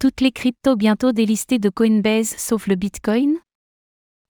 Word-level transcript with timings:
Toutes 0.00 0.22
les 0.22 0.32
cryptos 0.32 0.76
bientôt 0.76 1.12
délistées 1.12 1.58
de 1.58 1.68
Coinbase 1.68 2.34
sauf 2.38 2.68
le 2.68 2.74
Bitcoin? 2.74 3.36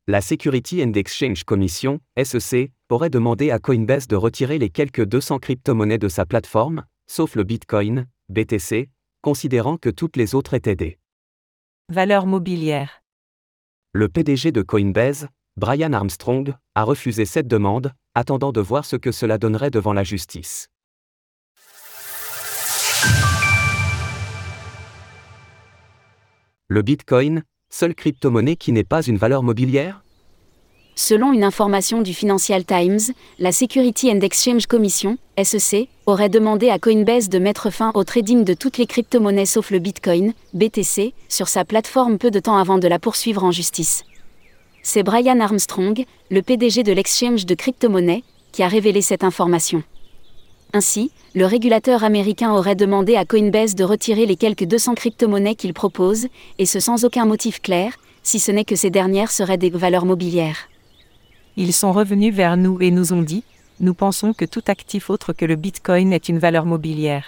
La 0.08 0.20
Security 0.20 0.82
and 0.82 0.94
Exchange 0.94 1.44
Commission, 1.44 2.00
SEC, 2.20 2.72
aurait 2.88 3.08
demandé 3.08 3.52
à 3.52 3.60
Coinbase 3.60 4.08
de 4.08 4.16
retirer 4.16 4.58
les 4.58 4.68
quelques 4.68 5.04
200 5.04 5.38
crypto-monnaies 5.38 5.98
de 5.98 6.08
sa 6.08 6.26
plateforme, 6.26 6.84
sauf 7.06 7.36
le 7.36 7.44
Bitcoin, 7.44 8.08
BTC, 8.30 8.90
considérant 9.22 9.76
que 9.76 9.90
toutes 9.90 10.16
les 10.16 10.34
autres 10.34 10.54
étaient 10.54 10.74
des 10.74 10.98
valeurs 11.88 12.26
mobilières. 12.26 13.04
Le 13.92 14.08
PDG 14.08 14.50
de 14.50 14.62
Coinbase, 14.62 15.28
Brian 15.56 15.92
Armstrong, 15.92 16.52
a 16.74 16.82
refusé 16.82 17.24
cette 17.24 17.46
demande, 17.46 17.92
attendant 18.16 18.50
de 18.50 18.60
voir 18.60 18.84
ce 18.84 18.96
que 18.96 19.12
cela 19.12 19.38
donnerait 19.38 19.70
devant 19.70 19.92
la 19.92 20.02
justice. 20.02 20.66
Le 26.72 26.82
Bitcoin, 26.82 27.42
seule 27.68 27.96
crypto-monnaie 27.96 28.54
qui 28.54 28.70
n'est 28.70 28.84
pas 28.84 29.02
une 29.02 29.16
valeur 29.16 29.42
mobilière? 29.42 30.04
Selon 30.94 31.32
une 31.32 31.42
information 31.42 32.00
du 32.00 32.14
Financial 32.14 32.64
Times, 32.64 33.00
la 33.40 33.50
Security 33.50 34.08
and 34.08 34.20
Exchange 34.20 34.66
Commission, 34.66 35.18
SEC, 35.42 35.88
aurait 36.06 36.28
demandé 36.28 36.70
à 36.70 36.78
Coinbase 36.78 37.28
de 37.28 37.40
mettre 37.40 37.70
fin 37.70 37.90
au 37.96 38.04
trading 38.04 38.44
de 38.44 38.54
toutes 38.54 38.78
les 38.78 38.86
crypto-monnaies 38.86 39.46
sauf 39.46 39.72
le 39.72 39.80
Bitcoin, 39.80 40.32
BTC, 40.54 41.12
sur 41.28 41.48
sa 41.48 41.64
plateforme 41.64 42.18
peu 42.18 42.30
de 42.30 42.38
temps 42.38 42.56
avant 42.56 42.78
de 42.78 42.86
la 42.86 43.00
poursuivre 43.00 43.42
en 43.42 43.50
justice. 43.50 44.04
C'est 44.84 45.02
Brian 45.02 45.40
Armstrong, 45.40 46.04
le 46.30 46.40
PDG 46.40 46.84
de 46.84 46.92
l'exchange 46.92 47.46
de 47.46 47.56
crypto-monnaies, 47.56 48.22
qui 48.52 48.62
a 48.62 48.68
révélé 48.68 49.02
cette 49.02 49.24
information. 49.24 49.82
Ainsi, 50.72 51.10
le 51.34 51.46
régulateur 51.46 52.04
américain 52.04 52.52
aurait 52.52 52.76
demandé 52.76 53.16
à 53.16 53.24
Coinbase 53.24 53.74
de 53.74 53.82
retirer 53.82 54.26
les 54.26 54.36
quelques 54.36 54.66
200 54.66 54.94
crypto-monnaies 54.94 55.56
qu'il 55.56 55.74
propose, 55.74 56.28
et 56.58 56.66
ce 56.66 56.78
sans 56.78 57.04
aucun 57.04 57.24
motif 57.24 57.60
clair, 57.60 57.94
si 58.22 58.38
ce 58.38 58.52
n'est 58.52 58.64
que 58.64 58.76
ces 58.76 58.90
dernières 58.90 59.32
seraient 59.32 59.58
des 59.58 59.70
valeurs 59.70 60.06
mobilières. 60.06 60.68
Ils 61.56 61.72
sont 61.72 61.92
revenus 61.92 62.32
vers 62.32 62.56
nous 62.56 62.80
et 62.80 62.90
nous 62.90 63.12
ont 63.12 63.22
dit, 63.22 63.42
nous 63.80 63.94
pensons 63.94 64.32
que 64.32 64.44
tout 64.44 64.62
actif 64.68 65.10
autre 65.10 65.32
que 65.32 65.44
le 65.44 65.56
Bitcoin 65.56 66.12
est 66.12 66.28
une 66.28 66.38
valeur 66.38 66.66
mobilière. 66.66 67.24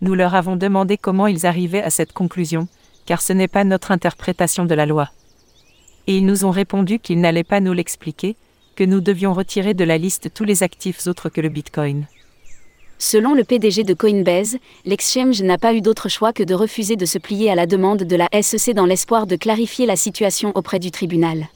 Nous 0.00 0.14
leur 0.14 0.34
avons 0.34 0.56
demandé 0.56 0.96
comment 0.96 1.26
ils 1.26 1.44
arrivaient 1.44 1.82
à 1.82 1.90
cette 1.90 2.12
conclusion, 2.12 2.68
car 3.04 3.20
ce 3.20 3.34
n'est 3.34 3.48
pas 3.48 3.64
notre 3.64 3.90
interprétation 3.90 4.64
de 4.64 4.74
la 4.74 4.86
loi. 4.86 5.10
Et 6.06 6.16
ils 6.16 6.24
nous 6.24 6.46
ont 6.46 6.50
répondu 6.50 6.98
qu'ils 6.98 7.20
n'allaient 7.20 7.44
pas 7.44 7.60
nous 7.60 7.74
l'expliquer, 7.74 8.36
que 8.76 8.84
nous 8.84 9.00
devions 9.00 9.34
retirer 9.34 9.74
de 9.74 9.84
la 9.84 9.98
liste 9.98 10.32
tous 10.32 10.44
les 10.44 10.62
actifs 10.62 11.06
autres 11.06 11.28
que 11.28 11.42
le 11.42 11.50
Bitcoin. 11.50 12.06
Selon 13.02 13.32
le 13.32 13.44
PDG 13.44 13.82
de 13.82 13.94
Coinbase, 13.94 14.58
l'exchange 14.84 15.40
n'a 15.40 15.56
pas 15.56 15.72
eu 15.72 15.80
d'autre 15.80 16.10
choix 16.10 16.34
que 16.34 16.42
de 16.42 16.52
refuser 16.52 16.96
de 16.96 17.06
se 17.06 17.16
plier 17.16 17.50
à 17.50 17.54
la 17.54 17.64
demande 17.64 18.02
de 18.02 18.14
la 18.14 18.28
SEC 18.42 18.74
dans 18.74 18.84
l'espoir 18.84 19.26
de 19.26 19.36
clarifier 19.36 19.86
la 19.86 19.96
situation 19.96 20.52
auprès 20.54 20.78
du 20.78 20.90
tribunal. 20.90 21.48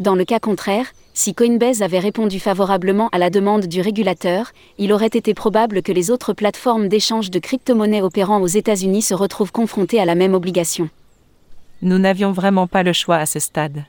Dans 0.00 0.14
le 0.14 0.26
cas 0.26 0.38
contraire, 0.38 0.92
si 1.14 1.34
Coinbase 1.34 1.80
avait 1.80 1.98
répondu 1.98 2.38
favorablement 2.38 3.08
à 3.12 3.16
la 3.16 3.30
demande 3.30 3.68
du 3.68 3.80
régulateur, 3.80 4.52
il 4.76 4.92
aurait 4.92 5.06
été 5.06 5.32
probable 5.32 5.80
que 5.80 5.92
les 5.92 6.10
autres 6.10 6.34
plateformes 6.34 6.88
d'échange 6.88 7.30
de 7.30 7.38
crypto-monnaies 7.38 8.02
opérant 8.02 8.42
aux 8.42 8.46
États-Unis 8.46 9.00
se 9.00 9.14
retrouvent 9.14 9.52
confrontées 9.52 9.98
à 9.98 10.04
la 10.04 10.14
même 10.14 10.34
obligation. 10.34 10.90
Nous 11.80 11.98
n'avions 11.98 12.32
vraiment 12.32 12.66
pas 12.66 12.82
le 12.82 12.92
choix 12.92 13.16
à 13.16 13.24
ce 13.24 13.38
stade. 13.38 13.86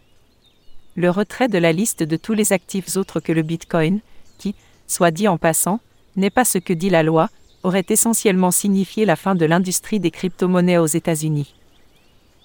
Le 0.96 1.10
retrait 1.10 1.50
de 1.50 1.58
la 1.58 1.74
liste 1.74 2.02
de 2.02 2.16
tous 2.16 2.34
les 2.34 2.54
actifs 2.54 2.96
autres 2.96 3.20
que 3.20 3.34
le 3.34 3.42
Bitcoin, 3.42 4.00
qui, 4.38 4.56
soit 4.88 5.12
dit 5.12 5.28
en 5.28 5.38
passant, 5.38 5.82
n'est 6.16 6.30
pas 6.30 6.46
ce 6.46 6.58
que 6.58 6.74
dit 6.74 6.90
la 6.90 7.04
loi, 7.04 7.30
aurait 7.64 7.86
essentiellement 7.90 8.52
signifié 8.52 9.06
la 9.06 9.16
fin 9.16 9.36
de 9.36 9.46
l'industrie 9.46 10.00
des 10.00 10.12
crypto-monnaies 10.12 10.78
aux 10.78 10.88
États-Unis. 10.88 11.54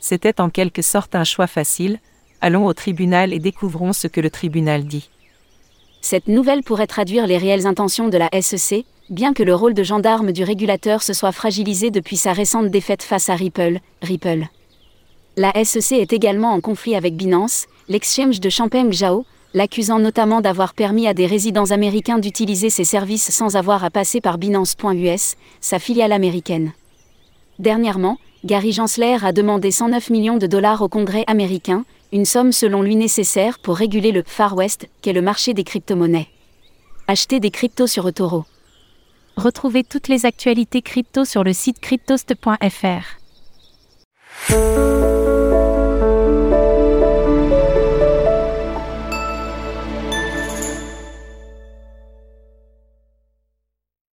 C'était 0.00 0.40
en 0.40 0.50
quelque 0.50 0.82
sorte 0.82 1.14
un 1.14 1.24
choix 1.24 1.46
facile, 1.46 1.98
allons 2.40 2.66
au 2.66 2.74
tribunal 2.74 3.32
et 3.32 3.38
découvrons 3.38 3.92
ce 3.92 4.06
que 4.06 4.20
le 4.20 4.30
tribunal 4.30 4.84
dit. 4.84 5.10
Cette 6.00 6.28
nouvelle 6.28 6.62
pourrait 6.62 6.86
traduire 6.86 7.26
les 7.26 7.38
réelles 7.38 7.66
intentions 7.66 8.08
de 8.08 8.18
la 8.18 8.28
SEC, 8.40 8.84
bien 9.10 9.32
que 9.32 9.42
le 9.42 9.54
rôle 9.54 9.74
de 9.74 9.82
gendarme 9.82 10.32
du 10.32 10.44
régulateur 10.44 11.02
se 11.02 11.12
soit 11.12 11.32
fragilisé 11.32 11.90
depuis 11.90 12.16
sa 12.16 12.32
récente 12.32 12.70
défaite 12.70 13.02
face 13.02 13.28
à 13.28 13.34
Ripple, 13.34 13.80
Ripple. 14.02 14.46
La 15.36 15.52
SEC 15.64 15.92
est 15.92 16.12
également 16.12 16.52
en 16.52 16.60
conflit 16.60 16.94
avec 16.94 17.16
Binance, 17.16 17.66
l'exchange 17.88 18.40
de 18.40 18.48
Champagne 18.48 18.92
Zhao, 18.92 19.26
l'accusant 19.56 19.98
notamment 19.98 20.42
d'avoir 20.42 20.74
permis 20.74 21.08
à 21.08 21.14
des 21.14 21.24
résidents 21.24 21.70
américains 21.70 22.18
d'utiliser 22.18 22.68
ses 22.68 22.84
services 22.84 23.30
sans 23.30 23.56
avoir 23.56 23.84
à 23.84 23.90
passer 23.90 24.20
par 24.20 24.36
Binance.us, 24.36 25.36
sa 25.62 25.78
filiale 25.78 26.12
américaine. 26.12 26.72
Dernièrement, 27.58 28.18
Gary 28.44 28.72
Gensler 28.72 29.16
a 29.24 29.32
demandé 29.32 29.70
109 29.70 30.10
millions 30.10 30.36
de 30.36 30.46
dollars 30.46 30.82
au 30.82 30.90
Congrès 30.90 31.24
américain, 31.26 31.86
une 32.12 32.26
somme 32.26 32.52
selon 32.52 32.82
lui 32.82 32.96
nécessaire 32.96 33.58
pour 33.58 33.76
réguler 33.76 34.12
le 34.12 34.22
Far 34.26 34.54
West, 34.54 34.90
qu'est 35.00 35.14
le 35.14 35.22
marché 35.22 35.54
des 35.54 35.64
crypto-monnaies. 35.64 36.28
Acheter 37.08 37.40
des 37.40 37.50
cryptos 37.50 37.86
sur 37.86 38.06
eToro. 38.06 38.44
Retrouvez 39.38 39.84
toutes 39.84 40.08
les 40.08 40.26
actualités 40.26 40.82
crypto 40.82 41.24
sur 41.24 41.44
le 41.44 41.54
site 41.54 41.80
cryptost.fr. 41.80 43.16